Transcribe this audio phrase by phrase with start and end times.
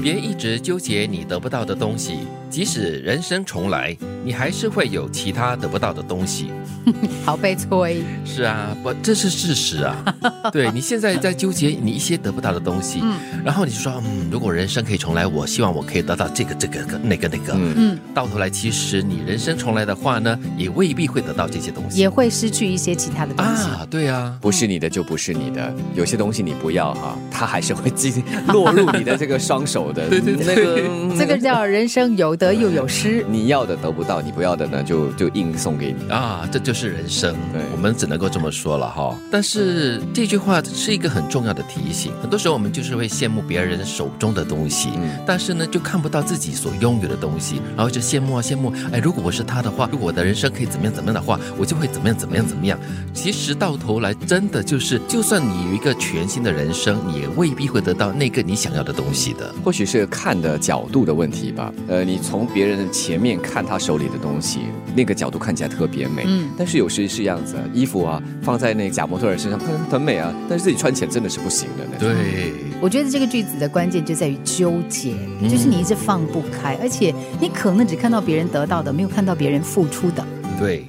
[0.00, 3.96] 别一直纠结你得不到的东西，即使人生重来，
[4.28, 6.50] 你还是会有其他得不到的东西。
[7.24, 8.02] 好悲催。
[8.26, 9.96] 是啊，不，这是事实啊。
[10.52, 17.54] 对你现在在纠结你一些得不到的东西，嗯然后你就说，嗯，如果人生可以重来，我希望我可以得到这个、这个、那个、那个。
[17.56, 23.62] 嗯，到头来，其实你人生重来的话呢，也未必会得到这些东西，也会失去一些其他的东西。
[23.62, 30.06] 啊，对啊，不是你的就不是你的，有些东西你不要哈，它还是会进落入你的这个双手的。
[30.10, 33.24] 对对对，那个这个叫人生有得又有失。
[33.30, 37.34] 你要的得不到，你不要的呢，就就硬送给你啊，这就是人生。
[37.52, 39.16] 对，我们只能够这么说了哈。
[39.30, 44.90] 但是这句话是一个很重要的提醒，很多时候我们就是会羡慕别人手中的东西，
[45.26, 48.72] 但是呢，就看不到自己所拥有的东西，然后就羡慕啊羡慕。
[48.92, 52.78] 哎，如果我是他的话，如果我的人生可以怎么样怎么样的话，我就会怎么样怎么样怎么样。
[53.12, 59.54] 其实到头来，真的就是，就算你有一个全新的人生，你也未必会得到那个你想要的东西的。
[59.64, 61.72] 或许是看的角度的问题吧。
[61.88, 64.60] 呃，你从别人的前面看他手里的东西，
[64.94, 66.24] 那个角度看起来特别美。
[66.26, 66.50] 嗯。
[66.56, 71.98] 但是有时是这样子，衣服啊放在那假模特儿身上，很很美啊，但是自己穿起来真的是不行的。
[71.98, 72.52] 对。
[72.80, 75.14] 我觉得这个句子的关键就在于纠结，
[75.48, 80.24] 就是你一直放不开，而且你可能只看到别人得到的，没有看到别人付出的。
[80.58, 80.84] 对。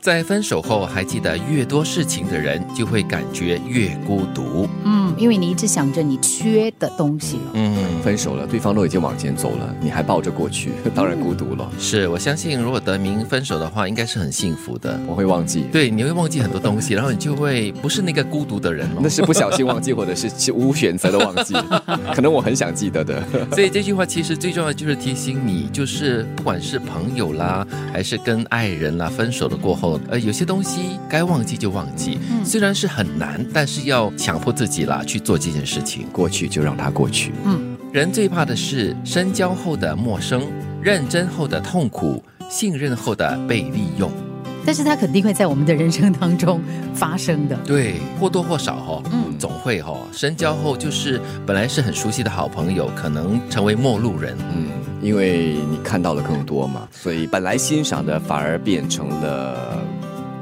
[0.00, 4.66] 在分手后还记得越多事情的人，就会感觉越孤独。
[4.82, 7.38] 嗯，因为你一直想着你缺的东西。
[7.52, 11.70] 嗯，分手了，对方都已经往前走了，你还抱着过去， 当然孤独了。
[11.78, 14.98] 是我相信，如果得名分手的话，应该是很幸福的。
[15.06, 19.00] 我会忘记，对，你会忘记很多东西，然后你就会不是那个孤独的人了。
[19.04, 21.52] 那是不小心忘记，或者是 无选择的忘记。
[22.14, 23.22] 可能我很想记得的。
[23.52, 29.89] 所以这句话其实最重要就是提醒你，就是不管是朋友啦，还是跟爱人啦，分手了过后。
[30.08, 36.06] 呃，有些东西该忘记就忘记，虽然是很难，但是要强迫自己啦去做这件事情。
[36.12, 37.32] 过去就让它过去。
[37.44, 40.42] 嗯，人最怕的是深交后的陌生，
[40.82, 44.10] 认真后的痛苦，信任后的被利用。
[44.64, 46.60] 但是它肯定会在我们的人生当中
[46.94, 47.56] 发生的。
[47.66, 49.96] 对，或多或少哈，嗯，总会哈。
[50.12, 54.36] 深交后就是本来是很熟悉的好朋友，可能成为陌路人。
[54.54, 54.68] 嗯，
[55.00, 59.78] 因为你看到了更多嘛，所以本来欣赏的反而变成了。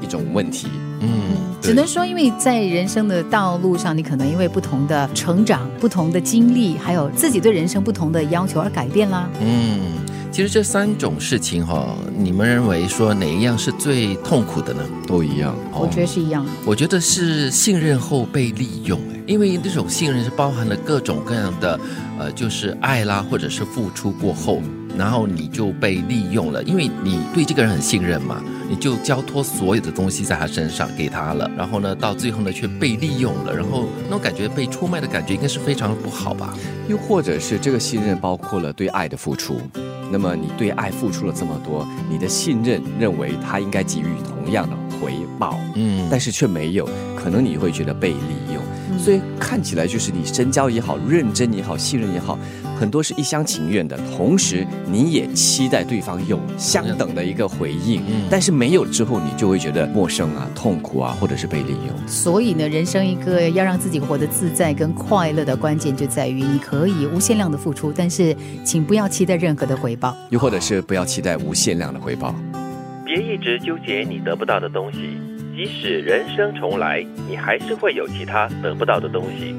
[0.00, 0.68] 一种问题，
[1.00, 9.28] 嗯，只能说，因为在人生的道路上，你可能因为不同的成长、不同的经历，还有自己对人生不同的要求而改变啦。
[9.40, 9.97] 嗯，
[10.30, 14.82] 其实这三种事情哈，你们认为说哪一样是最痛苦的呢？
[15.06, 16.46] 都一样，我觉得是一样。
[16.64, 21.80] 我觉得是信任后被利用，因为这种信任是包含了各种各样的，
[22.20, 24.62] 呃，就是爱啦，或者是付出过后。
[24.96, 31.48] 然后你就被利用了，因为你对这个人很信任嘛，你就交托所有的东西在他身上给他了。
[31.56, 36.52] 然后呢，到最后呢却被利用了，然后那种感觉被出卖的感觉应该是非常不好吧？
[36.88, 39.60] 又或者是这个信任包括了对爱的付出，
[40.10, 48.62] 那么你对爱付出了这么多，你的信任认为他应该给予同样的回报，嗯，但是却没有，可能你会觉得被利用。
[48.96, 52.38] 所以看起来就是你深交也好，认真也好，信任也好，
[52.78, 53.98] 很多是一厢情愿的。
[54.16, 62.08] 同时，你也期待对方有相等的一个回应，但是没有之后，你就会觉得陌生啊、痛苦啊，或者是被利用。
[62.08, 72.34] 所以呢，人生一个要让自己活得自在跟快乐的关键，就在于你可以无限量的付出，但是请不要期待任何的回报，又或者是不要期待无限量的回报。
[73.04, 75.18] 别一直纠结你得不到的东西。
[75.58, 79.56] 即使人生重来，你还是会有其他得不到的东西。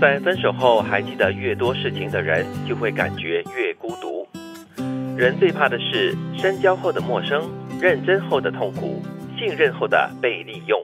[0.00, 4.28] 在分手后还记得越多事情的人，就会感觉越孤独。
[5.16, 9.02] 人最怕的是深交后的陌生，认真后的痛苦，
[9.36, 10.80] 信任后的被利用。